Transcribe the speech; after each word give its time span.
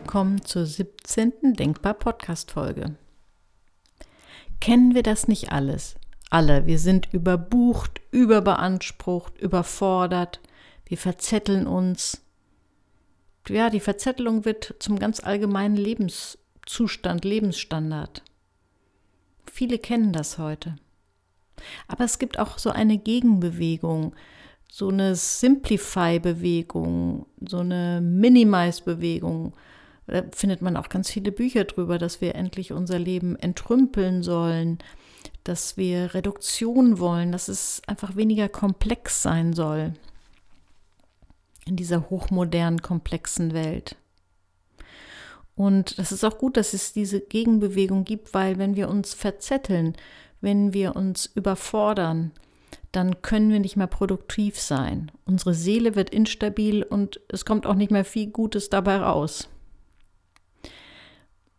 Willkommen 0.00 0.44
zur 0.44 0.64
17. 0.64 1.54
Denkbar 1.54 1.94
Podcast 1.94 2.52
Folge. 2.52 2.94
Kennen 4.60 4.94
wir 4.94 5.02
das 5.02 5.26
nicht 5.26 5.50
alles? 5.50 5.96
Alle, 6.30 6.66
wir 6.66 6.78
sind 6.78 7.12
überbucht, 7.12 8.00
überbeansprucht, 8.12 9.36
überfordert, 9.38 10.38
wir 10.86 10.98
verzetteln 10.98 11.66
uns. 11.66 12.22
Ja, 13.48 13.70
die 13.70 13.80
Verzettelung 13.80 14.44
wird 14.44 14.76
zum 14.78 15.00
ganz 15.00 15.18
allgemeinen 15.18 15.76
Lebenszustand, 15.76 17.24
Lebensstandard. 17.24 18.22
Viele 19.50 19.80
kennen 19.80 20.12
das 20.12 20.38
heute. 20.38 20.76
Aber 21.88 22.04
es 22.04 22.20
gibt 22.20 22.38
auch 22.38 22.58
so 22.58 22.70
eine 22.70 22.98
Gegenbewegung, 22.98 24.14
so 24.70 24.90
eine 24.90 25.16
Simplify-Bewegung, 25.16 27.26
so 27.40 27.58
eine 27.58 28.00
Minimize-Bewegung. 28.00 29.54
Da 30.08 30.24
findet 30.32 30.62
man 30.62 30.76
auch 30.76 30.88
ganz 30.88 31.10
viele 31.10 31.30
Bücher 31.30 31.64
drüber, 31.64 31.98
dass 31.98 32.20
wir 32.20 32.34
endlich 32.34 32.72
unser 32.72 32.98
Leben 32.98 33.36
entrümpeln 33.36 34.22
sollen, 34.22 34.78
dass 35.44 35.76
wir 35.76 36.14
Reduktion 36.14 36.98
wollen, 36.98 37.30
dass 37.30 37.48
es 37.48 37.82
einfach 37.86 38.16
weniger 38.16 38.48
komplex 38.48 39.22
sein 39.22 39.52
soll 39.52 39.92
in 41.66 41.76
dieser 41.76 42.08
hochmodernen, 42.08 42.80
komplexen 42.80 43.52
Welt. 43.52 43.96
Und 45.54 45.98
das 45.98 46.12
ist 46.12 46.24
auch 46.24 46.38
gut, 46.38 46.56
dass 46.56 46.72
es 46.72 46.92
diese 46.92 47.20
Gegenbewegung 47.20 48.04
gibt, 48.04 48.32
weil 48.32 48.58
wenn 48.58 48.76
wir 48.76 48.88
uns 48.88 49.12
verzetteln, 49.12 49.94
wenn 50.40 50.72
wir 50.72 50.96
uns 50.96 51.26
überfordern, 51.26 52.32
dann 52.92 53.20
können 53.20 53.50
wir 53.50 53.60
nicht 53.60 53.76
mehr 53.76 53.88
produktiv 53.88 54.58
sein. 54.58 55.10
Unsere 55.26 55.52
Seele 55.52 55.94
wird 55.94 56.10
instabil 56.10 56.82
und 56.82 57.20
es 57.28 57.44
kommt 57.44 57.66
auch 57.66 57.74
nicht 57.74 57.90
mehr 57.90 58.04
viel 58.04 58.28
Gutes 58.28 58.70
dabei 58.70 58.96
raus. 58.98 59.48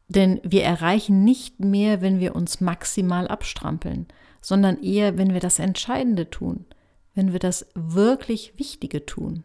Denn 0.10 0.42
wir 0.44 0.64
erreichen 0.64 1.24
nicht 1.24 1.60
mehr, 1.60 2.02
wenn 2.02 2.20
wir 2.20 2.36
uns 2.36 2.62
maximal 2.62 3.28
abstrampeln, 3.28 4.08
sondern 4.42 4.82
eher, 4.82 5.18
wenn 5.18 5.34
wir 5.34 5.40
das 5.40 5.60
Entscheidende 5.60 6.30
tun, 6.30 6.66
wenn 7.14 7.32
wir 7.32 7.40
das 7.40 7.68
wirklich 7.76 8.58
Wichtige 8.58 9.06
tun. 9.06 9.44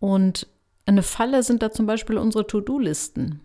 Und 0.00 0.46
eine 0.86 1.02
Falle 1.02 1.42
sind 1.42 1.62
da 1.62 1.70
zum 1.70 1.84
Beispiel 1.86 2.16
unsere 2.16 2.46
To-Do-Listen. 2.46 3.40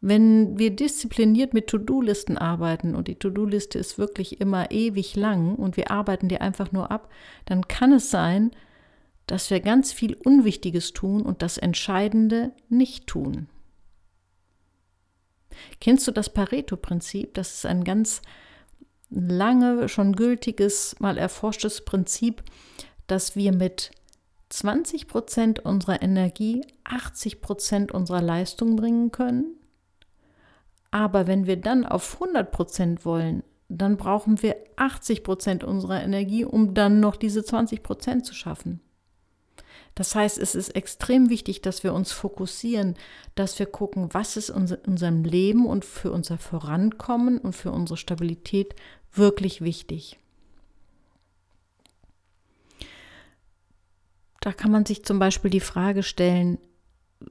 Wenn 0.00 0.58
wir 0.58 0.70
diszipliniert 0.70 1.52
mit 1.52 1.66
To-Do-Listen 1.66 2.38
arbeiten 2.38 2.94
und 2.94 3.08
die 3.08 3.18
To-Do-Liste 3.18 3.78
ist 3.78 3.98
wirklich 3.98 4.40
immer 4.40 4.70
ewig 4.70 5.16
lang 5.16 5.56
und 5.56 5.76
wir 5.76 5.90
arbeiten 5.90 6.28
die 6.28 6.40
einfach 6.40 6.72
nur 6.72 6.90
ab, 6.90 7.10
dann 7.44 7.68
kann 7.68 7.92
es 7.92 8.10
sein, 8.10 8.52
dass 9.26 9.50
wir 9.50 9.60
ganz 9.60 9.92
viel 9.92 10.14
Unwichtiges 10.14 10.92
tun 10.92 11.22
und 11.22 11.42
das 11.42 11.58
Entscheidende 11.58 12.52
nicht 12.68 13.06
tun. 13.06 13.48
Kennst 15.80 16.06
du 16.06 16.12
das 16.12 16.30
Pareto-Prinzip? 16.30 17.34
Das 17.34 17.54
ist 17.54 17.66
ein 17.66 17.84
ganz 17.84 18.22
lange 19.10 19.88
schon 19.88 20.14
gültiges, 20.14 20.96
mal 20.98 21.18
erforschtes 21.18 21.84
Prinzip, 21.84 22.42
dass 23.06 23.36
wir 23.36 23.52
mit 23.52 23.92
20 24.48 25.06
Prozent 25.08 25.60
unserer 25.60 26.02
Energie 26.02 26.64
80 26.84 27.40
Prozent 27.40 27.92
unserer 27.92 28.22
Leistung 28.22 28.76
bringen 28.76 29.10
können 29.12 29.56
aber 30.96 31.26
wenn 31.26 31.46
wir 31.46 31.58
dann 31.58 31.84
auf 31.84 32.14
100 32.14 32.50
Prozent 32.50 33.04
wollen, 33.04 33.42
dann 33.68 33.98
brauchen 33.98 34.40
wir 34.42 34.56
80 34.76 35.24
Prozent 35.24 35.62
unserer 35.62 36.02
Energie, 36.02 36.46
um 36.46 36.72
dann 36.72 37.00
noch 37.00 37.16
diese 37.16 37.44
20 37.44 37.82
Prozent 37.82 38.24
zu 38.24 38.32
schaffen. 38.32 38.80
Das 39.96 40.14
heißt, 40.14 40.36
es 40.36 40.54
ist 40.54 40.76
extrem 40.76 41.30
wichtig, 41.30 41.62
dass 41.62 41.82
wir 41.82 41.94
uns 41.94 42.12
fokussieren, 42.12 42.96
dass 43.34 43.58
wir 43.58 43.64
gucken, 43.64 44.12
was 44.12 44.36
ist 44.36 44.50
in 44.50 44.76
unserem 44.86 45.24
Leben 45.24 45.66
und 45.66 45.86
für 45.86 46.12
unser 46.12 46.36
Vorankommen 46.36 47.38
und 47.38 47.54
für 47.54 47.72
unsere 47.72 47.96
Stabilität 47.96 48.74
wirklich 49.10 49.62
wichtig. 49.62 50.18
Da 54.40 54.52
kann 54.52 54.70
man 54.70 54.84
sich 54.84 55.02
zum 55.02 55.18
Beispiel 55.18 55.50
die 55.50 55.60
Frage 55.60 56.02
stellen, 56.02 56.58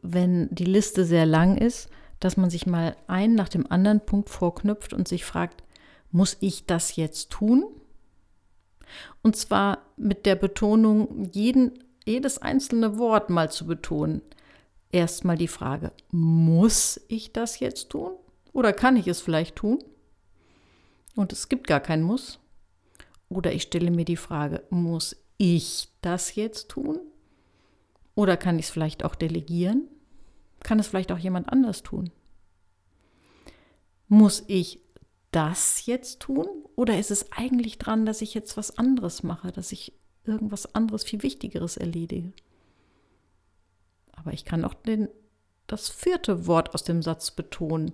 wenn 0.02 0.50
die 0.50 0.66
Liste 0.66 1.06
sehr 1.06 1.28
lang 1.28 1.58
ist, 1.58 1.88
dass 2.20 2.36
man 2.36 2.50
sich 2.50 2.66
mal 2.66 2.98
einen 3.06 3.36
nach 3.36 3.50
dem 3.50 3.72
anderen 3.72 4.04
Punkt 4.04 4.32
vorknüpft 4.32 4.92
und 4.92 5.08
sich 5.08 5.24
fragt, 5.24 5.64
muss 6.10 6.36
ich 6.40 6.66
das 6.66 6.96
jetzt 6.96 7.30
tun? 7.30 7.64
Und 9.22 9.36
zwar 9.36 9.84
mit 9.98 10.26
der 10.26 10.36
Betonung, 10.36 11.30
jeden, 11.32 11.85
jedes 12.06 12.38
einzelne 12.38 12.98
Wort 12.98 13.30
mal 13.30 13.52
zu 13.52 13.66
betonen. 13.66 14.22
Erstmal 14.92 15.38
die 15.38 15.48
Frage, 15.48 15.92
muss 16.12 17.02
ich 17.08 17.34
das 17.34 17.60
jetzt 17.60 17.90
tun? 17.90 18.14
Oder 18.54 18.72
kann 18.72 18.96
ich 18.96 19.08
es 19.08 19.20
vielleicht 19.20 19.58
tun? 19.58 19.84
Und 21.16 21.34
es 21.34 21.50
gibt 21.50 21.68
gar 21.68 21.80
kein 21.80 22.04
Muss. 22.04 22.40
Oder 23.28 23.52
ich 23.52 23.64
stelle 23.64 23.92
mir 23.92 24.06
die 24.06 24.18
Frage, 24.18 24.64
muss 24.70 25.18
ich 25.38 25.90
das 26.02 26.36
jetzt 26.36 26.70
tun? 26.70 27.00
Oder 28.14 28.38
kann 28.38 28.60
ich 28.60 28.66
es 28.66 28.72
vielleicht 28.72 29.04
auch 29.04 29.16
delegieren? 29.16 29.90
Kann 30.62 30.80
es 30.80 30.88
vielleicht 30.88 31.12
auch 31.12 31.18
jemand 31.18 31.50
anders 31.50 31.84
tun? 31.84 32.12
Muss 34.08 34.44
ich 34.48 34.80
das 35.32 35.86
jetzt 35.86 36.22
tun? 36.22 36.48
Oder 36.76 36.98
ist 36.98 37.12
es 37.12 37.32
eigentlich 37.32 37.78
dran, 37.78 38.06
dass 38.06 38.22
ich 38.22 38.34
jetzt 38.34 38.56
was 38.56 38.78
anderes 38.78 39.24
mache, 39.24 39.52
dass 39.52 39.72
ich 39.72 39.94
irgendwas 40.28 40.74
anderes, 40.76 41.04
viel 41.04 41.24
Wichtigeres 41.24 41.78
erledige? 41.78 42.34
Aber 44.14 44.34
ich 44.34 44.46
kann 44.46 44.66
auch 44.66 44.74
den, 44.74 45.08
das 45.68 45.90
vierte 45.90 46.48
Wort 46.48 46.74
aus 46.74 46.84
dem 46.84 47.02
Satz 47.02 47.32
betonen 47.32 47.94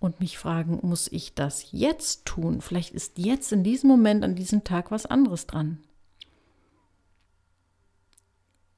und 0.00 0.20
mich 0.20 0.38
fragen, 0.38 0.80
muss 0.82 1.08
ich 1.12 1.34
das 1.34 1.72
jetzt 1.72 2.24
tun? 2.24 2.60
Vielleicht 2.60 2.94
ist 2.94 3.18
jetzt 3.18 3.52
in 3.52 3.62
diesem 3.62 3.88
Moment, 3.88 4.24
an 4.24 4.34
diesem 4.34 4.64
Tag 4.64 4.90
was 4.90 5.06
anderes 5.06 5.46
dran. 5.46 5.78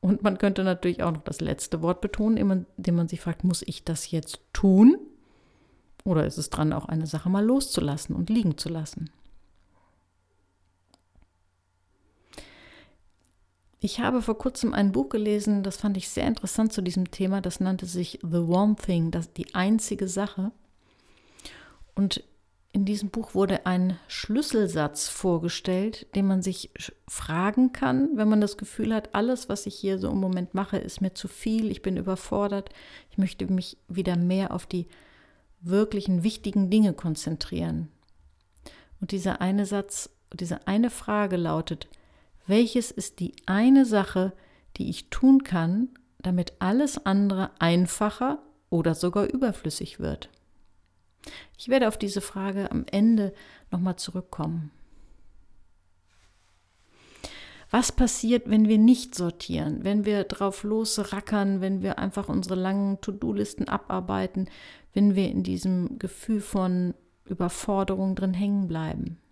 Und 0.01 0.23
man 0.25 0.37
könnte 0.37 0.65
natürlich 0.65 1.03
auch 1.05 1.13
noch 1.13 1.23
das 1.23 1.41
letzte 1.41 1.81
Wort 1.81 2.01
betonen, 2.01 2.67
indem 2.77 2.97
man 2.97 3.07
sich 3.07 3.21
fragt, 3.21 3.45
muss 3.45 3.63
ich 3.63 3.85
das 3.85 4.11
jetzt 4.11 4.41
tun? 4.53 4.99
Oder 6.05 6.27
ist 6.27 6.39
es 6.39 6.51
dran, 6.51 6.73
auch 6.73 6.87
eine 6.87 7.07
Sache 7.07 7.31
mal 7.31 7.45
loszulassen 7.45 8.17
und 8.17 8.29
liegen 8.29 8.59
zu 8.59 8.69
lassen? 8.69 9.11
Ich 13.85 13.99
habe 13.99 14.23
vor 14.23 14.39
kurzem 14.39 14.75
ein 14.75 14.93
Buch 14.93 15.09
gelesen, 15.09 15.65
das 15.65 15.77
fand 15.77 15.97
ich 15.97 16.09
sehr 16.09 16.29
interessant 16.29 16.73
zu 16.73 16.83
diesem 16.83 17.11
Thema. 17.11 17.41
Das 17.41 17.59
nannte 17.59 17.85
sich 17.85 18.21
The 18.23 18.39
One 18.39 18.77
Thing, 18.77 19.11
das 19.11 19.33
die 19.33 19.57
einzige 19.57 20.07
Sache. 20.07 20.53
Und 21.97 22.23
in 22.71 22.85
diesem 22.85 23.11
Buch 23.11 23.35
wurde 23.35 23.67
ein 23.67 23.99
Schlüsselsatz 24.07 25.09
vorgestellt, 25.09 26.07
den 26.15 26.29
man 26.29 26.43
sich 26.43 26.71
fragen 27.09 27.73
kann, 27.73 28.17
wenn 28.17 28.29
man 28.29 28.41
das 28.41 28.57
Gefühl 28.57 28.95
hat, 28.95 29.17
alles, 29.17 29.49
was 29.49 29.67
ich 29.67 29.75
hier 29.75 29.99
so 29.99 30.11
im 30.11 30.21
Moment 30.21 30.55
mache, 30.55 30.79
ist 30.79 31.01
mir 31.01 31.15
zu 31.15 31.27
viel, 31.27 31.69
ich 31.69 31.83
bin 31.83 31.97
überfordert, 31.97 32.71
ich 33.11 33.19
möchte 33.19 33.53
mich 33.53 33.79
wieder 33.89 34.15
mehr 34.17 34.55
auf 34.55 34.65
die 34.65 34.87
wirklichen 35.61 36.23
wichtigen 36.23 36.71
Dinge 36.71 36.93
konzentrieren. 36.93 37.89
Und 39.01 39.11
dieser 39.11 39.41
eine 39.41 39.67
Satz, 39.67 40.09
diese 40.33 40.69
eine 40.69 40.89
Frage 40.89 41.37
lautet, 41.37 41.89
welches 42.53 42.91
ist 42.91 43.19
die 43.19 43.33
eine 43.47 43.87
Sache, 43.87 44.35
die 44.77 44.91
ich 44.91 45.09
tun 45.09 45.43
kann, 45.43 45.89
damit 46.19 46.53
alles 46.59 47.07
andere 47.07 47.51
einfacher 47.59 48.43
oder 48.69 48.95
sogar 48.95 49.25
überflüssig 49.25 50.01
wird? 50.01 50.29
Ich 51.57 51.71
werde 51.71 51.89
auf 51.89 51.97
diese 51.97 52.21
Frage 52.21 52.71
am 52.71 52.85
Ende 52.91 53.33
nochmal 53.71 53.97
zurückkommen. 53.97 54.71
Was 57.71 57.91
passiert, 57.91 58.51
wenn 58.51 58.69
wir 58.69 58.77
nicht 58.77 59.15
sortieren, 59.15 59.83
wenn 59.83 60.05
wir 60.05 60.25
drauf 60.25 60.63
losrackern, 60.63 61.63
wenn 61.63 61.81
wir 61.81 61.99
einfach 61.99 62.29
unsere 62.29 62.57
langen 62.57 63.01
To-Do-Listen 63.01 63.67
abarbeiten, 63.67 64.51
wenn 64.93 65.15
wir 65.15 65.31
in 65.31 65.43
diesem 65.43 65.99
Gefühl 65.99 66.43
von 66.43 66.93
Überforderung 67.25 68.15
drin 68.15 68.35
hängen 68.35 68.69
bleiben? 68.69 69.23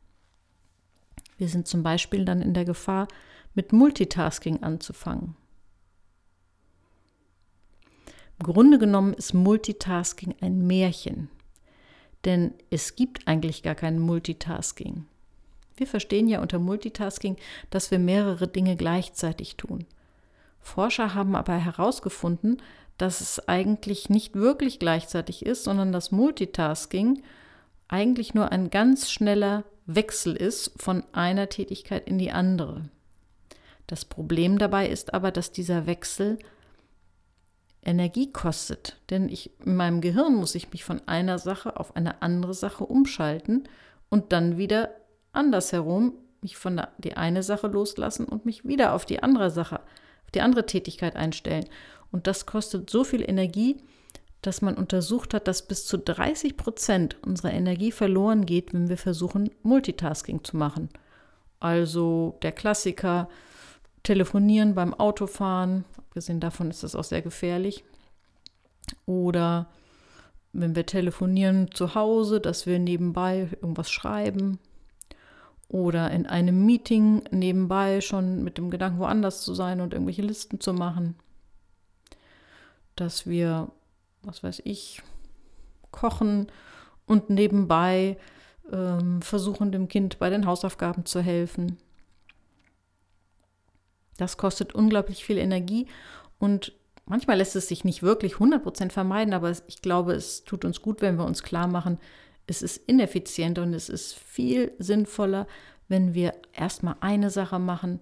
Wir 1.40 1.48
sind 1.48 1.66
zum 1.66 1.82
Beispiel 1.82 2.26
dann 2.26 2.42
in 2.42 2.52
der 2.52 2.66
Gefahr, 2.66 3.08
mit 3.54 3.72
Multitasking 3.72 4.62
anzufangen. 4.62 5.37
Im 8.38 8.44
Grunde 8.44 8.78
genommen 8.78 9.14
ist 9.14 9.32
Multitasking 9.32 10.34
ein 10.42 10.66
Märchen. 10.66 11.31
Denn 12.26 12.52
es 12.69 12.94
gibt 12.94 13.26
eigentlich 13.26 13.62
gar 13.62 13.75
kein 13.75 13.98
Multitasking. 13.98 15.06
Wir 15.78 15.87
verstehen 15.87 16.28
ja 16.28 16.42
unter 16.42 16.58
Multitasking, 16.58 17.37
dass 17.70 17.90
wir 17.90 17.98
mehrere 17.98 18.46
Dinge 18.46 18.76
gleichzeitig 18.76 19.56
tun. 19.56 19.87
Forscher 20.60 21.14
haben 21.14 21.37
aber 21.37 21.56
herausgefunden, 21.56 22.60
dass 22.98 23.22
es 23.22 23.48
eigentlich 23.48 24.10
nicht 24.10 24.34
wirklich 24.34 24.78
gleichzeitig 24.78 25.46
ist, 25.46 25.64
sondern 25.64 25.90
dass 25.90 26.12
Multitasking 26.12 27.22
eigentlich 27.88 28.34
nur 28.34 28.52
ein 28.52 28.69
ganz 28.69 29.10
schneller 29.10 29.64
Wechsel 29.94 30.37
ist 30.37 30.72
von 30.76 31.04
einer 31.12 31.48
Tätigkeit 31.48 32.06
in 32.06 32.19
die 32.19 32.31
andere. 32.31 32.88
Das 33.87 34.04
Problem 34.04 34.58
dabei 34.58 34.88
ist 34.88 35.14
aber, 35.14 35.31
dass 35.31 35.52
dieser 35.52 35.87
Wechsel 35.87 36.38
Energie 37.82 38.31
kostet. 38.31 39.00
Denn 39.10 39.28
ich, 39.28 39.50
in 39.64 39.76
meinem 39.76 40.00
Gehirn 40.00 40.34
muss 40.34 40.54
ich 40.54 40.70
mich 40.72 40.84
von 40.84 41.00
einer 41.06 41.38
Sache 41.38 41.78
auf 41.78 41.96
eine 41.96 42.22
andere 42.22 42.54
Sache 42.54 42.84
umschalten 42.84 43.69
und 44.08 44.32
dann 44.32 44.58
wieder 44.58 44.90
andersherum 45.32 46.14
mich 46.42 46.56
von 46.56 46.76
der, 46.76 46.88
die 46.98 47.16
eine 47.16 47.42
Sache 47.42 47.66
loslassen 47.66 48.26
und 48.26 48.46
mich 48.46 48.64
wieder 48.64 48.94
auf 48.94 49.04
die 49.04 49.22
andere 49.22 49.50
Sache, 49.50 49.81
auf 50.25 50.31
die 50.34 50.40
andere 50.40 50.66
Tätigkeit 50.66 51.16
einstellen. 51.16 51.66
Und 52.12 52.26
das 52.26 52.46
kostet 52.46 52.90
so 52.90 53.04
viel 53.04 53.22
Energie, 53.28 53.76
dass 54.42 54.62
man 54.62 54.76
untersucht 54.76 55.34
hat, 55.34 55.48
dass 55.48 55.66
bis 55.66 55.87
zu 55.87 55.98
30 55.98 56.56
Prozent 56.56 57.16
unserer 57.22 57.52
Energie 57.52 57.92
verloren 57.92 58.46
geht, 58.46 58.72
wenn 58.72 58.88
wir 58.88 58.96
versuchen, 58.96 59.50
Multitasking 59.62 60.44
zu 60.44 60.56
machen. 60.56 60.88
Also 61.58 62.38
der 62.42 62.52
Klassiker, 62.52 63.28
telefonieren 64.02 64.75
beim 64.75 64.94
Autofahren, 64.94 65.84
abgesehen 65.96 66.40
davon 66.40 66.70
ist 66.70 66.82
das 66.82 66.94
auch 66.94 67.04
sehr 67.04 67.22
gefährlich. 67.22 67.84
Oder 69.06 69.69
wenn 70.52 70.75
wir 70.75 70.87
telefonieren 70.87 71.70
zu 71.72 71.94
Hause, 71.94 72.40
dass 72.40 72.66
wir 72.66 72.78
nebenbei 72.78 73.48
irgendwas 73.60 73.90
schreiben. 73.90 74.58
Oder 75.69 76.10
in 76.10 76.26
einem 76.26 76.66
Meeting 76.66 77.22
nebenbei 77.31 78.00
schon 78.00 78.42
mit 78.42 78.58
dem 78.58 78.70
Gedanken, 78.70 78.98
woanders 78.98 79.42
zu 79.42 79.54
sein 79.54 79.81
und 79.81 79.92
irgendwelche 79.92 80.22
Listen 80.22 80.58
zu 80.60 80.72
machen. 80.72 81.14
Dass 82.96 83.26
wir, 83.26 83.70
was 84.22 84.43
weiß 84.43 84.62
ich, 84.64 85.02
kochen 85.90 86.46
und 87.06 87.31
nebenbei 87.31 88.17
ähm, 88.72 89.22
versuchen, 89.22 89.72
dem 89.72 89.88
Kind 89.88 90.19
bei 90.19 90.31
den 90.31 90.46
Hausaufgaben 90.46 91.05
zu 91.05 91.20
helfen. 91.20 91.78
Das 94.17 94.37
kostet 94.37 94.75
unglaublich 94.75 95.25
viel 95.25 95.38
Energie 95.38 95.87
und 96.38 96.72
manchmal 97.06 97.38
lässt 97.38 97.56
es 97.56 97.69
sich 97.69 97.84
nicht 97.84 98.02
wirklich 98.02 98.34
100% 98.34 98.93
vermeiden, 98.93 99.34
aber 99.34 99.50
ich 99.50 99.82
glaube, 99.82 100.12
es 100.12 100.44
tut 100.44 100.64
uns 100.64 100.82
gut, 100.82 101.00
wenn 101.00 101.16
wir 101.16 101.25
uns 101.25 101.43
klar 101.43 101.66
machen, 101.66 101.99
es 102.46 102.62
ist 102.62 102.76
ineffizient 102.88 103.58
und 103.58 103.75
es 103.75 103.88
ist 103.88 104.14
viel 104.14 104.73
sinnvoller, 104.78 105.46
wenn 105.88 106.14
wir 106.14 106.32
erstmal 106.52 106.96
eine 107.00 107.31
Sache 107.31 107.58
machen 107.58 108.00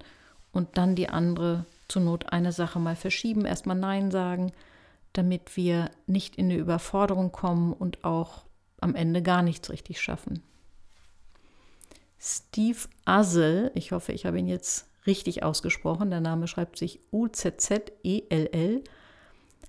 und 0.52 0.76
dann 0.76 0.94
die 0.94 1.08
andere 1.08 1.66
zur 1.86 2.02
Not 2.02 2.32
eine 2.32 2.52
Sache 2.52 2.78
mal 2.78 2.96
verschieben, 2.96 3.44
erstmal 3.44 3.76
Nein 3.76 4.10
sagen, 4.10 4.52
damit 5.18 5.56
wir 5.56 5.90
nicht 6.06 6.36
in 6.36 6.44
eine 6.44 6.56
Überforderung 6.56 7.32
kommen 7.32 7.72
und 7.72 8.04
auch 8.04 8.44
am 8.80 8.94
Ende 8.94 9.20
gar 9.20 9.42
nichts 9.42 9.68
richtig 9.68 10.00
schaffen. 10.00 10.44
Steve 12.20 12.78
Uzzell, 13.04 13.72
ich 13.74 13.90
hoffe, 13.90 14.12
ich 14.12 14.26
habe 14.26 14.38
ihn 14.38 14.46
jetzt 14.46 14.86
richtig 15.08 15.42
ausgesprochen, 15.42 16.10
der 16.10 16.20
Name 16.20 16.46
schreibt 16.46 16.78
sich 16.78 17.00
U-Z-Z-E-L-L, 17.10 18.84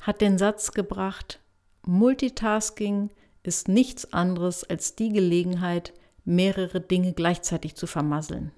hat 0.02 0.22
den 0.22 0.38
Satz 0.38 0.72
gebracht, 0.72 1.40
Multitasking 1.82 3.10
ist 3.42 3.68
nichts 3.68 4.14
anderes 4.14 4.64
als 4.64 4.96
die 4.96 5.10
Gelegenheit, 5.10 5.94
mehrere 6.26 6.80
Dinge 6.80 7.14
gleichzeitig 7.14 7.74
zu 7.74 7.88
vermasseln. 7.88 8.52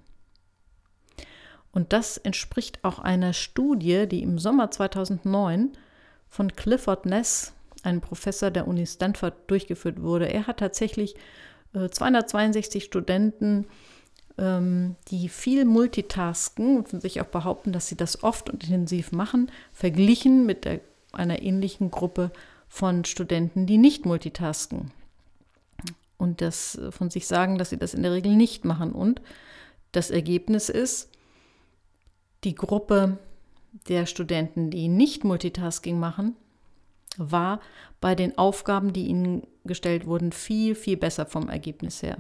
Und 1.72 1.94
das 1.94 2.18
entspricht 2.18 2.84
auch 2.84 3.00
einer 3.00 3.32
Studie, 3.32 4.08
die 4.10 4.24
im 4.24 4.40
Sommer 4.40 4.72
2009 4.72 5.72
von 6.32 6.56
Clifford 6.56 7.06
Ness, 7.06 7.54
einem 7.84 8.02
Professor 8.02 8.50
der 8.50 8.68
Uni 8.68 8.88
Stanford, 8.88 9.36
durchgeführt 9.48 10.02
wurde. 10.02 10.32
Er 10.32 10.48
hat 10.48 10.58
tatsächlich 10.58 11.16
262 11.74 12.82
äh, 12.82 12.86
Studenten 12.86 13.68
ähm, 14.38 14.96
die 15.10 15.30
viel 15.30 15.66
multitasken 15.66 16.78
und 16.78 17.02
sich 17.02 17.22
auch 17.22 17.28
behaupten, 17.28 17.74
dass 17.74 17.88
sie 17.88 17.98
das 17.98 18.24
oft 18.24 18.50
und 18.50 18.64
intensiv 18.64 19.12
machen, 19.12 19.52
verglichen 19.74 20.46
mit 20.46 20.66
der, 20.66 20.80
einer 21.12 21.42
ähnlichen 21.42 21.92
Gruppe 21.92 22.32
von 22.70 23.04
Studenten, 23.04 23.66
die 23.68 23.78
nicht 23.78 24.06
multitasken 24.06 24.92
und 26.18 26.40
das 26.40 26.80
von 26.92 27.10
sich 27.10 27.28
sagen, 27.28 27.58
dass 27.58 27.72
sie 27.72 27.78
das 27.78 27.94
in 27.94 28.04
der 28.04 28.14
Regel 28.14 28.36
nicht 28.36 28.64
machen. 28.64 28.94
Und 28.94 29.22
das 29.92 30.12
Ergebnis 30.12 30.70
ist, 30.70 31.10
die 32.46 32.56
Gruppe 32.56 33.18
der 33.72 34.06
Studenten, 34.06 34.70
die 34.70 34.88
nicht 34.88 35.24
Multitasking 35.24 36.00
machen, 36.00 36.36
war 37.18 37.60
bei 38.00 38.16
den 38.16 38.38
Aufgaben, 38.38 38.94
die 38.94 39.08
ihnen 39.08 39.48
gestellt 39.66 40.06
wurden, 40.06 40.32
viel, 40.32 40.76
viel 40.76 40.98
besser 40.98 41.26
vom 41.26 41.50
Ergebnis 41.50 42.02
her. 42.02 42.18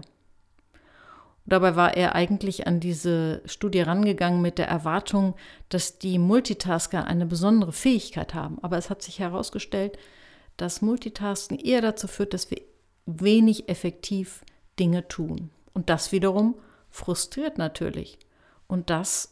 Dabei 1.45 1.75
war 1.75 1.97
er 1.97 2.13
eigentlich 2.15 2.67
an 2.67 2.79
diese 2.79 3.41
Studie 3.45 3.81
rangegangen 3.81 4.41
mit 4.41 4.57
der 4.57 4.67
Erwartung, 4.67 5.35
dass 5.69 5.97
die 5.97 6.19
Multitasker 6.19 7.05
eine 7.05 7.25
besondere 7.25 7.73
Fähigkeit 7.73 8.33
haben. 8.33 8.59
Aber 8.61 8.77
es 8.77 8.89
hat 8.89 9.01
sich 9.01 9.19
herausgestellt, 9.19 9.97
dass 10.57 10.81
Multitasking 10.81 11.57
eher 11.59 11.81
dazu 11.81 12.07
führt, 12.07 12.33
dass 12.33 12.51
wir 12.51 12.61
wenig 13.05 13.69
effektiv 13.69 14.45
Dinge 14.77 15.07
tun. 15.07 15.49
Und 15.73 15.89
das 15.89 16.11
wiederum 16.11 16.55
frustriert 16.89 17.57
natürlich. 17.57 18.19
Und 18.67 18.89
das 18.89 19.31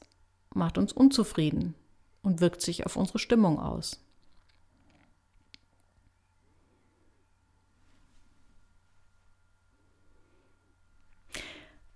macht 0.54 0.78
uns 0.78 0.92
unzufrieden 0.92 1.76
und 2.22 2.42
wirkt 2.42 2.62
sich 2.62 2.86
auf 2.86 2.96
unsere 2.96 3.20
Stimmung 3.20 3.60
aus. 3.60 4.00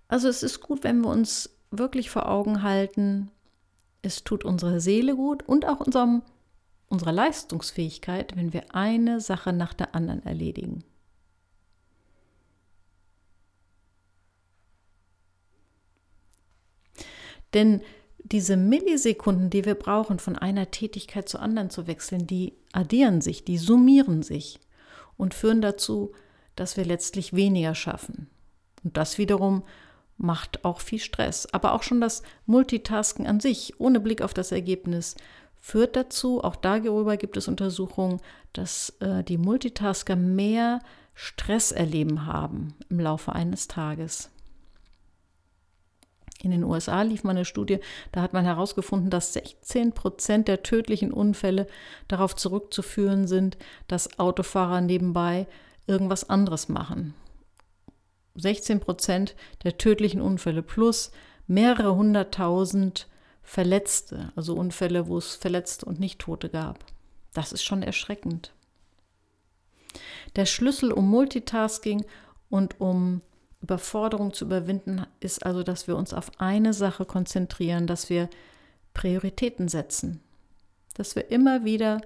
Also 0.08 0.28
es 0.28 0.42
ist 0.42 0.60
gut, 0.60 0.84
wenn 0.84 1.00
wir 1.00 1.08
uns 1.08 1.50
wirklich 1.70 2.10
vor 2.10 2.28
Augen 2.28 2.62
halten, 2.62 3.30
es 4.02 4.22
tut 4.22 4.44
unserer 4.44 4.80
Seele 4.80 5.16
gut 5.16 5.42
und 5.42 5.66
auch 5.66 5.80
unserem, 5.80 6.22
unserer 6.88 7.12
Leistungsfähigkeit, 7.12 8.36
wenn 8.36 8.52
wir 8.52 8.74
eine 8.74 9.20
Sache 9.20 9.52
nach 9.52 9.74
der 9.74 9.94
anderen 9.94 10.22
erledigen. 10.24 10.84
Denn 17.54 17.82
diese 18.24 18.56
Millisekunden, 18.56 19.50
die 19.50 19.64
wir 19.64 19.74
brauchen, 19.74 20.18
von 20.18 20.36
einer 20.36 20.70
Tätigkeit 20.70 21.28
zur 21.28 21.42
anderen 21.42 21.70
zu 21.70 21.86
wechseln, 21.86 22.26
die 22.26 22.54
addieren 22.72 23.20
sich, 23.20 23.44
die 23.44 23.58
summieren 23.58 24.22
sich 24.22 24.58
und 25.16 25.34
führen 25.34 25.60
dazu, 25.60 26.12
dass 26.56 26.76
wir 26.76 26.84
letztlich 26.84 27.34
weniger 27.34 27.74
schaffen. 27.74 28.28
Und 28.82 28.96
das 28.96 29.18
wiederum 29.18 29.62
macht 30.16 30.64
auch 30.64 30.80
viel 30.80 31.00
Stress. 31.00 31.46
Aber 31.52 31.72
auch 31.72 31.82
schon 31.82 32.00
das 32.00 32.22
Multitasken 32.46 33.26
an 33.26 33.40
sich, 33.40 33.78
ohne 33.78 34.00
Blick 34.00 34.22
auf 34.22 34.34
das 34.34 34.52
Ergebnis, 34.52 35.16
führt 35.60 35.96
dazu, 35.96 36.42
auch 36.42 36.56
darüber 36.56 37.16
gibt 37.16 37.36
es 37.36 37.48
Untersuchungen, 37.48 38.20
dass 38.52 38.90
äh, 39.00 39.24
die 39.24 39.38
Multitasker 39.38 40.16
mehr 40.16 40.80
Stress 41.14 41.72
erleben 41.72 42.26
haben 42.26 42.74
im 42.88 43.00
Laufe 43.00 43.32
eines 43.32 43.68
Tages. 43.68 44.30
In 46.42 46.50
den 46.50 46.64
USA 46.64 47.02
lief 47.02 47.24
mal 47.24 47.30
eine 47.30 47.44
Studie, 47.44 47.78
da 48.12 48.20
hat 48.20 48.32
man 48.32 48.44
herausgefunden, 48.44 49.08
dass 49.08 49.32
16 49.32 49.92
Prozent 49.92 50.48
der 50.48 50.62
tödlichen 50.62 51.12
Unfälle 51.12 51.66
darauf 52.08 52.36
zurückzuführen 52.36 53.26
sind, 53.26 53.56
dass 53.88 54.18
Autofahrer 54.18 54.80
nebenbei 54.80 55.46
irgendwas 55.86 56.28
anderes 56.28 56.68
machen. 56.68 57.14
16 58.34 58.80
Prozent 58.80 59.36
der 59.62 59.78
tödlichen 59.78 60.20
Unfälle 60.20 60.62
plus 60.62 61.12
mehrere 61.46 61.94
hunderttausend 61.94 63.06
Verletzte, 63.42 64.32
also 64.36 64.54
Unfälle, 64.54 65.06
wo 65.06 65.18
es 65.18 65.34
Verletzte 65.34 65.86
und 65.86 66.00
Nicht-Tote 66.00 66.48
gab. 66.48 66.84
Das 67.34 67.52
ist 67.52 67.62
schon 67.62 67.82
erschreckend. 67.82 68.54
Der 70.34 70.46
Schlüssel 70.46 70.92
um 70.92 71.08
Multitasking 71.08 72.04
und 72.48 72.80
um 72.80 73.20
Überforderung 73.64 74.34
zu 74.34 74.44
überwinden 74.44 75.06
ist 75.20 75.44
also, 75.46 75.62
dass 75.62 75.88
wir 75.88 75.96
uns 75.96 76.12
auf 76.12 76.30
eine 76.38 76.74
Sache 76.74 77.06
konzentrieren, 77.06 77.86
dass 77.86 78.10
wir 78.10 78.28
Prioritäten 78.92 79.68
setzen, 79.68 80.20
dass 80.94 81.16
wir 81.16 81.30
immer 81.30 81.64
wieder 81.64 82.02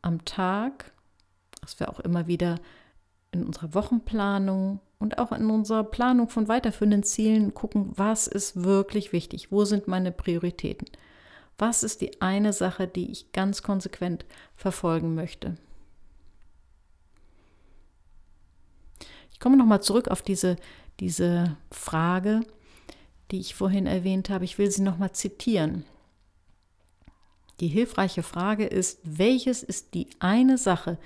am 0.00 0.24
Tag, 0.24 0.92
dass 1.60 1.78
wir 1.78 1.90
auch 1.90 2.00
immer 2.00 2.26
wieder 2.26 2.58
in 3.32 3.44
unserer 3.44 3.74
Wochenplanung 3.74 4.80
und 4.98 5.18
auch 5.18 5.30
in 5.30 5.50
unserer 5.50 5.84
Planung 5.84 6.30
von 6.30 6.48
weiterführenden 6.48 7.02
Zielen 7.02 7.52
gucken, 7.52 7.92
was 7.94 8.26
ist 8.26 8.64
wirklich 8.64 9.12
wichtig, 9.12 9.52
wo 9.52 9.66
sind 9.66 9.88
meine 9.88 10.10
Prioritäten, 10.10 10.88
was 11.58 11.82
ist 11.82 12.00
die 12.00 12.22
eine 12.22 12.54
Sache, 12.54 12.88
die 12.88 13.10
ich 13.10 13.30
ganz 13.32 13.62
konsequent 13.62 14.24
verfolgen 14.56 15.14
möchte. 15.14 15.56
Ich 19.36 19.40
komme 19.40 19.58
nochmal 19.58 19.82
zurück 19.82 20.08
auf 20.08 20.22
diese, 20.22 20.56
diese 20.98 21.58
Frage, 21.70 22.40
die 23.30 23.38
ich 23.38 23.54
vorhin 23.54 23.86
erwähnt 23.86 24.30
habe. 24.30 24.46
Ich 24.46 24.56
will 24.56 24.70
sie 24.70 24.80
nochmal 24.80 25.12
zitieren. 25.12 25.84
Die 27.60 27.68
hilfreiche 27.68 28.22
Frage 28.22 28.64
ist, 28.64 28.98
welches 29.04 29.62
ist 29.62 29.92
die 29.92 30.08
eine 30.20 30.56
Sache, 30.56 30.96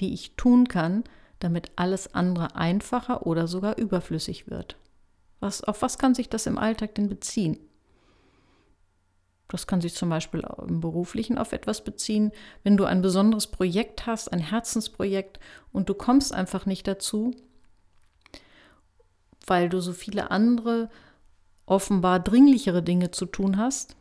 die 0.00 0.12
ich 0.12 0.36
tun 0.36 0.68
kann, 0.68 1.02
damit 1.38 1.72
alles 1.76 2.12
andere 2.12 2.56
einfacher 2.56 3.26
oder 3.26 3.48
sogar 3.48 3.78
überflüssig 3.78 4.50
wird. 4.50 4.76
Was, 5.40 5.64
auf 5.64 5.80
was 5.80 5.96
kann 5.96 6.14
sich 6.14 6.28
das 6.28 6.44
im 6.44 6.58
Alltag 6.58 6.94
denn 6.94 7.08
beziehen? 7.08 7.58
Das 9.48 9.66
kann 9.66 9.80
sich 9.80 9.94
zum 9.94 10.10
Beispiel 10.10 10.46
im 10.66 10.80
beruflichen 10.82 11.38
auf 11.38 11.54
etwas 11.54 11.84
beziehen. 11.84 12.32
Wenn 12.64 12.76
du 12.76 12.84
ein 12.84 13.00
besonderes 13.00 13.46
Projekt 13.46 14.04
hast, 14.04 14.30
ein 14.30 14.40
Herzensprojekt 14.40 15.40
und 15.72 15.88
du 15.88 15.94
kommst 15.94 16.34
einfach 16.34 16.66
nicht 16.66 16.86
dazu, 16.86 17.34
weil 19.48 19.68
du 19.68 19.80
so 19.80 19.92
viele 19.92 20.30
andere 20.30 20.88
offenbar 21.66 22.20
dringlichere 22.20 22.82
Dinge 22.82 23.10
zu 23.10 23.26
tun 23.26 23.58
hast, 23.58 23.96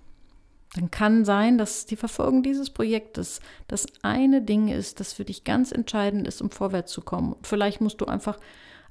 dann 0.76 0.92
kann 0.92 1.26
sein, 1.26 1.58
dass 1.58 1.86
die 1.86 1.96
Verfolgung 1.96 2.44
dieses 2.44 2.70
Projektes 2.70 3.40
das 3.68 3.88
eine 4.04 4.42
Ding 4.42 4.68
ist, 4.68 5.00
das 5.00 5.14
für 5.14 5.26
dich 5.26 5.44
ganz 5.44 5.72
entscheidend 5.72 6.28
ist, 6.28 6.42
um 6.42 6.52
vorwärts 6.52 6.92
zu 6.92 7.02
kommen. 7.02 7.36
Vielleicht 7.42 7.82
musst 7.82 8.02
du 8.02 8.06
einfach 8.06 8.38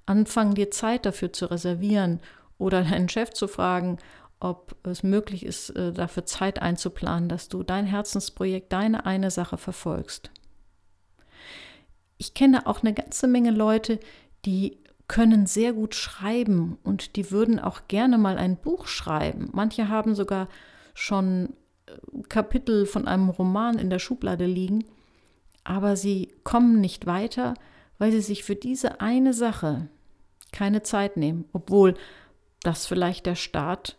anfangen, 0.06 0.54
dir 0.54 0.70
Zeit 0.70 1.04
dafür 1.04 1.32
zu 1.32 1.50
reservieren 1.50 2.20
oder 2.58 2.82
deinen 2.90 3.08
Chef 3.08 3.30
zu 3.30 3.46
fragen, 3.48 3.98
ob 4.40 4.76
es 4.86 5.02
möglich 5.02 5.44
ist, 5.44 5.70
äh, 5.70 5.92
dafür 5.92 6.26
Zeit 6.26 6.60
einzuplanen, 6.60 7.28
dass 7.28 7.48
du 7.48 7.62
dein 7.62 7.86
Herzensprojekt, 7.86 8.72
deine 8.72 9.06
eine 9.06 9.30
Sache 9.30 9.56
verfolgst. 9.56 10.30
Ich 12.18 12.34
kenne 12.34 12.66
auch 12.66 12.82
eine 12.82 12.94
ganze 12.94 13.28
Menge 13.28 13.50
Leute, 13.50 14.00
die 14.44 14.78
können 15.08 15.46
sehr 15.46 15.72
gut 15.72 15.94
schreiben 15.94 16.78
und 16.82 17.16
die 17.16 17.30
würden 17.30 17.60
auch 17.60 17.82
gerne 17.88 18.18
mal 18.18 18.38
ein 18.38 18.56
Buch 18.56 18.86
schreiben. 18.86 19.50
Manche 19.52 19.88
haben 19.88 20.14
sogar 20.14 20.48
schon 20.94 21.54
äh, 21.86 22.22
Kapitel 22.28 22.86
von 22.86 23.06
einem 23.06 23.28
Roman 23.28 23.78
in 23.78 23.90
der 23.90 23.98
Schublade 23.98 24.46
liegen, 24.46 24.84
aber 25.64 25.96
sie 25.96 26.32
kommen 26.42 26.80
nicht 26.80 27.06
weiter, 27.06 27.54
weil 27.98 28.12
sie 28.12 28.20
sich 28.20 28.44
für 28.44 28.56
diese 28.56 29.00
eine 29.00 29.32
Sache 29.32 29.88
keine 30.52 30.82
Zeit 30.82 31.16
nehmen, 31.16 31.44
obwohl 31.52 31.94
das 32.62 32.86
vielleicht 32.86 33.26
der 33.26 33.34
Start 33.36 33.96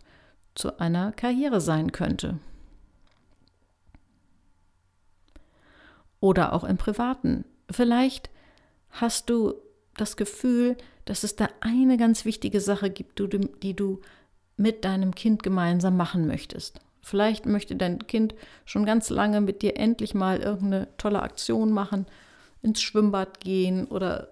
zu 0.56 0.80
einer 0.80 1.12
Karriere 1.12 1.62
sein 1.62 1.92
könnte. 1.92 2.40
Oder 6.20 6.54
auch 6.54 6.64
im 6.64 6.78
Privaten. 6.78 7.46
Vielleicht 7.70 8.30
hast 8.90 9.30
du 9.30 9.54
das 9.98 10.18
Gefühl, 10.18 10.78
dass 11.06 11.24
es 11.24 11.36
da 11.36 11.50
eine 11.62 11.98
ganz 11.98 12.26
wichtige 12.26 12.62
Sache 12.62 12.90
gibt, 12.90 13.20
die 13.20 13.74
du 13.76 14.02
mit 14.58 14.86
deinem 14.86 15.14
Kind 15.14 15.44
gemeinsam 15.44 15.98
machen 15.98 16.28
möchtest. 16.28 16.80
Vielleicht 17.02 17.46
möchte 17.46 17.76
dein 17.76 18.06
Kind 18.08 18.36
schon 18.66 18.86
ganz 18.86 19.10
lange 19.10 19.40
mit 19.40 19.62
dir 19.62 19.78
endlich 19.78 20.14
mal 20.14 20.40
irgendeine 20.40 20.90
tolle 20.98 21.22
Aktion 21.22 21.72
machen, 21.72 22.06
ins 22.62 22.82
Schwimmbad 22.82 23.40
gehen 23.40 23.88
oder 23.88 24.30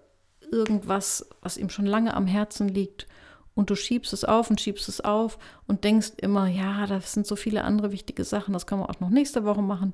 irgendwas, 0.52 1.28
was 1.42 1.58
ihm 1.58 1.70
schon 1.70 1.86
lange 1.86 2.14
am 2.14 2.28
Herzen 2.28 2.68
liegt 2.68 3.08
und 3.56 3.70
du 3.70 3.76
schiebst 3.76 4.14
es 4.14 4.26
auf 4.26 4.50
und 4.50 4.62
schiebst 4.62 4.88
es 4.90 5.02
auf 5.02 5.40
und 5.66 5.84
denkst 5.84 6.14
immer, 6.18 6.48
ja, 6.48 6.86
das 6.86 7.14
sind 7.14 7.26
so 7.26 7.36
viele 7.36 7.64
andere 7.64 7.92
wichtige 7.92 8.24
Sachen, 8.24 8.54
das 8.54 8.68
kann 8.68 8.80
man 8.80 8.90
auch 8.90 9.00
noch 9.00 9.10
nächste 9.10 9.46
Woche 9.46 9.62
machen. 9.62 9.94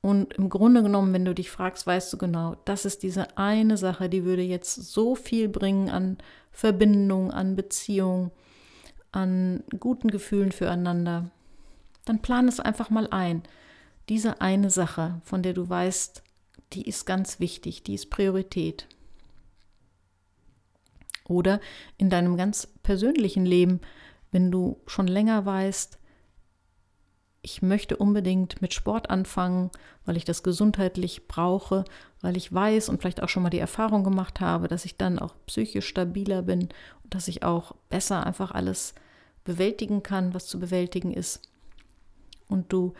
Und 0.00 0.34
im 0.34 0.48
Grunde 0.48 0.82
genommen, 0.82 1.12
wenn 1.12 1.24
du 1.24 1.34
dich 1.34 1.50
fragst, 1.50 1.86
weißt 1.86 2.12
du 2.12 2.18
genau, 2.18 2.56
das 2.64 2.84
ist 2.84 3.02
diese 3.02 3.36
eine 3.36 3.76
Sache, 3.76 4.08
die 4.08 4.24
würde 4.24 4.42
jetzt 4.42 4.74
so 4.74 5.14
viel 5.16 5.48
bringen 5.48 5.90
an 5.90 6.18
Verbindung, 6.52 7.32
an 7.32 7.56
Beziehung, 7.56 8.30
an 9.10 9.64
guten 9.80 10.08
Gefühlen 10.08 10.52
füreinander. 10.52 11.30
Dann 12.04 12.22
plan 12.22 12.46
es 12.48 12.60
einfach 12.60 12.90
mal 12.90 13.08
ein. 13.10 13.42
Diese 14.08 14.40
eine 14.40 14.70
Sache, 14.70 15.20
von 15.24 15.42
der 15.42 15.52
du 15.52 15.68
weißt, 15.68 16.22
die 16.72 16.88
ist 16.88 17.04
ganz 17.04 17.40
wichtig, 17.40 17.82
die 17.82 17.94
ist 17.94 18.10
Priorität. 18.10 18.86
Oder 21.24 21.60
in 21.98 22.08
deinem 22.08 22.36
ganz 22.36 22.68
persönlichen 22.82 23.44
Leben, 23.44 23.80
wenn 24.30 24.50
du 24.50 24.80
schon 24.86 25.06
länger 25.06 25.44
weißt, 25.44 25.98
ich 27.42 27.62
möchte 27.62 27.96
unbedingt 27.96 28.60
mit 28.60 28.74
Sport 28.74 29.10
anfangen, 29.10 29.70
weil 30.04 30.16
ich 30.16 30.24
das 30.24 30.42
gesundheitlich 30.42 31.28
brauche, 31.28 31.84
weil 32.20 32.36
ich 32.36 32.52
weiß 32.52 32.88
und 32.88 33.00
vielleicht 33.00 33.22
auch 33.22 33.28
schon 33.28 33.42
mal 33.42 33.50
die 33.50 33.58
Erfahrung 33.58 34.02
gemacht 34.04 34.40
habe, 34.40 34.68
dass 34.68 34.84
ich 34.84 34.96
dann 34.96 35.18
auch 35.18 35.34
psychisch 35.46 35.86
stabiler 35.86 36.42
bin 36.42 36.62
und 37.04 37.14
dass 37.14 37.28
ich 37.28 37.44
auch 37.44 37.74
besser 37.88 38.26
einfach 38.26 38.50
alles 38.50 38.94
bewältigen 39.44 40.02
kann, 40.02 40.34
was 40.34 40.46
zu 40.46 40.58
bewältigen 40.58 41.12
ist. 41.12 41.42
Und 42.48 42.72
du 42.72 42.94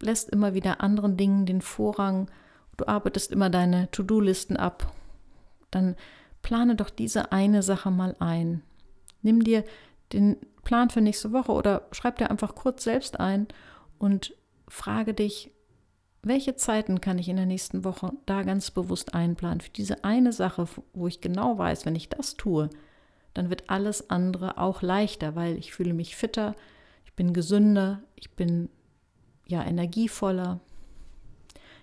lässt 0.00 0.30
immer 0.30 0.54
wieder 0.54 0.80
anderen 0.80 1.16
Dingen 1.16 1.46
den 1.46 1.60
Vorrang, 1.60 2.30
du 2.76 2.86
arbeitest 2.86 3.30
immer 3.30 3.50
deine 3.50 3.90
To-Do-Listen 3.90 4.56
ab, 4.56 4.92
dann 5.70 5.96
plane 6.42 6.76
doch 6.76 6.90
diese 6.90 7.32
eine 7.32 7.62
Sache 7.62 7.90
mal 7.90 8.16
ein. 8.18 8.62
Nimm 9.22 9.44
dir 9.44 9.64
den 10.12 10.36
Plan 10.64 10.90
für 10.90 11.00
nächste 11.00 11.32
Woche 11.32 11.52
oder 11.52 11.88
schreib 11.92 12.18
dir 12.18 12.30
einfach 12.30 12.54
kurz 12.54 12.84
selbst 12.84 13.20
ein 13.20 13.46
und 13.98 14.34
frage 14.68 15.14
dich, 15.14 15.50
welche 16.22 16.56
Zeiten 16.56 17.00
kann 17.00 17.18
ich 17.18 17.28
in 17.28 17.36
der 17.36 17.46
nächsten 17.46 17.84
Woche 17.84 18.12
da 18.26 18.42
ganz 18.42 18.70
bewusst 18.70 19.14
einplanen 19.14 19.60
für 19.60 19.70
diese 19.70 20.04
eine 20.04 20.32
Sache, 20.32 20.66
wo 20.94 21.06
ich 21.06 21.20
genau 21.20 21.58
weiß, 21.58 21.84
wenn 21.84 21.94
ich 21.94 22.08
das 22.08 22.34
tue, 22.34 22.70
dann 23.34 23.50
wird 23.50 23.68
alles 23.68 24.10
andere 24.10 24.58
auch 24.58 24.80
leichter, 24.80 25.36
weil 25.36 25.58
ich 25.58 25.74
fühle 25.74 25.92
mich 25.92 26.16
fitter, 26.16 26.54
ich 27.04 27.12
bin 27.12 27.34
gesünder, 27.34 28.02
ich 28.16 28.30
bin 28.30 28.70
ja 29.46 29.62
energievoller. 29.62 30.60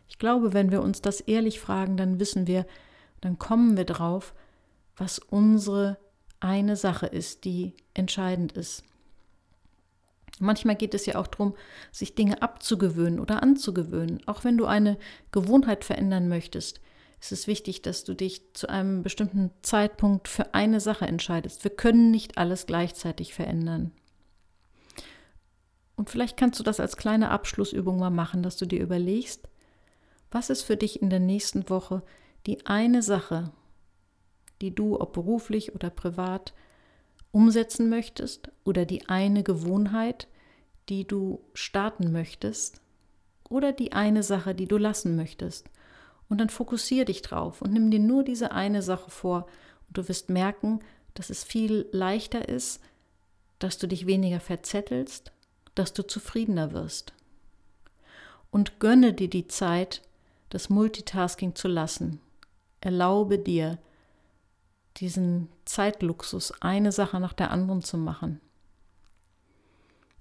Ich 0.07 0.17
glaube, 0.17 0.53
wenn 0.53 0.71
wir 0.71 0.81
uns 0.81 1.01
das 1.01 1.21
ehrlich 1.21 1.59
fragen, 1.59 1.95
dann 1.95 2.19
wissen 2.19 2.47
wir, 2.47 2.65
dann 3.21 3.37
kommen 3.37 3.77
wir 3.77 3.85
drauf, 3.85 4.33
was 4.97 5.19
unsere 5.19 5.97
eine 6.41 6.75
Sache 6.75 7.05
ist, 7.05 7.45
die 7.45 7.73
entscheidend 7.93 8.51
ist. 8.53 8.83
Manchmal 10.39 10.75
geht 10.75 10.93
es 10.93 11.05
ja 11.05 11.15
auch 11.15 11.27
darum, 11.27 11.55
sich 11.91 12.15
Dinge 12.15 12.41
abzugewöhnen 12.41 13.19
oder 13.19 13.43
anzugewöhnen. 13.43 14.21
Auch 14.27 14.43
wenn 14.43 14.57
du 14.57 14.65
eine 14.65 14.97
Gewohnheit 15.31 15.85
verändern 15.85 16.27
möchtest, 16.27 16.81
ist 17.21 17.31
es 17.31 17.45
wichtig, 17.45 17.83
dass 17.83 18.03
du 18.03 18.15
dich 18.15 18.53
zu 18.53 18.67
einem 18.67 19.03
bestimmten 19.03 19.51
Zeitpunkt 19.61 20.27
für 20.27 20.55
eine 20.55 20.79
Sache 20.79 21.05
entscheidest. 21.05 21.63
Wir 21.63 21.71
können 21.71 22.09
nicht 22.09 22.39
alles 22.39 22.65
gleichzeitig 22.65 23.35
verändern. 23.35 23.91
Und 25.95 26.09
vielleicht 26.09 26.35
kannst 26.37 26.59
du 26.59 26.63
das 26.63 26.79
als 26.79 26.97
kleine 26.97 27.29
Abschlussübung 27.29 27.99
mal 27.99 28.09
machen, 28.09 28.41
dass 28.41 28.57
du 28.57 28.65
dir 28.65 28.81
überlegst, 28.81 29.47
was 30.31 30.49
ist 30.49 30.63
für 30.63 30.77
dich 30.77 30.99
in 31.01 31.11
der 31.11 31.19
nächsten 31.19 31.69
Woche 31.69 32.01
die 32.47 32.65
eine 32.65 33.03
Sache, 33.03 33.51
die 34.61 34.73
du, 34.73 34.99
ob 34.99 35.13
beruflich 35.13 35.75
oder 35.75 35.89
privat, 35.89 36.53
umsetzen 37.31 37.89
möchtest 37.89 38.51
oder 38.63 38.85
die 38.85 39.09
eine 39.09 39.43
Gewohnheit, 39.43 40.27
die 40.89 41.07
du 41.07 41.41
starten 41.53 42.11
möchtest 42.11 42.81
oder 43.49 43.71
die 43.71 43.93
eine 43.93 44.23
Sache, 44.23 44.53
die 44.53 44.67
du 44.67 44.77
lassen 44.77 45.15
möchtest. 45.15 45.69
Und 46.29 46.39
dann 46.39 46.49
fokussiere 46.49 47.05
dich 47.05 47.21
drauf 47.21 47.61
und 47.61 47.73
nimm 47.73 47.91
dir 47.91 47.99
nur 47.99 48.23
diese 48.23 48.51
eine 48.51 48.81
Sache 48.81 49.09
vor 49.09 49.47
und 49.87 49.97
du 49.97 50.07
wirst 50.07 50.29
merken, 50.29 50.79
dass 51.13 51.29
es 51.29 51.43
viel 51.43 51.87
leichter 51.91 52.47
ist, 52.47 52.81
dass 53.59 53.77
du 53.77 53.87
dich 53.87 54.07
weniger 54.07 54.39
verzettelst, 54.39 55.31
dass 55.75 55.93
du 55.93 56.07
zufriedener 56.07 56.71
wirst. 56.71 57.13
Und 58.49 58.79
gönne 58.79 59.13
dir 59.13 59.29
die 59.29 59.47
Zeit, 59.47 60.01
das 60.49 60.69
Multitasking 60.69 61.55
zu 61.55 61.67
lassen. 61.67 62.19
Erlaube 62.81 63.39
dir, 63.39 63.77
diesen 64.97 65.49
Zeitluxus, 65.65 66.53
eine 66.61 66.91
Sache 66.91 67.19
nach 67.19 67.33
der 67.33 67.51
anderen 67.51 67.81
zu 67.81 67.97
machen. 67.97 68.41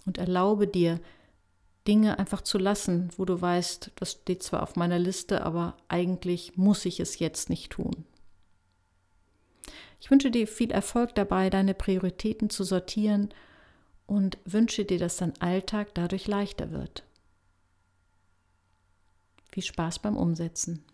Und 0.06 0.18
erlaube 0.18 0.66
dir, 0.66 1.00
Dinge 1.86 2.18
einfach 2.18 2.42
zu 2.42 2.58
lassen, 2.58 3.10
wo 3.16 3.24
du 3.24 3.40
weißt, 3.40 3.92
das 3.96 4.12
steht 4.12 4.42
zwar 4.42 4.62
auf 4.62 4.76
meiner 4.76 4.98
Liste, 4.98 5.44
aber 5.44 5.76
eigentlich 5.88 6.56
muss 6.56 6.84
ich 6.84 7.00
es 7.00 7.18
jetzt 7.18 7.50
nicht 7.50 7.72
tun. 7.72 8.04
Ich 10.00 10.10
wünsche 10.10 10.30
dir 10.30 10.46
viel 10.46 10.70
Erfolg 10.70 11.14
dabei, 11.14 11.50
deine 11.50 11.74
Prioritäten 11.74 12.48
zu 12.48 12.64
sortieren 12.64 13.30
und 14.06 14.38
wünsche 14.44 14.84
dir, 14.84 14.98
dass 14.98 15.18
dein 15.18 15.38
Alltag 15.40 15.94
dadurch 15.94 16.26
leichter 16.26 16.70
wird. 16.70 17.04
Viel 19.52 19.62
Spaß 19.62 19.98
beim 19.98 20.16
Umsetzen. 20.16 20.84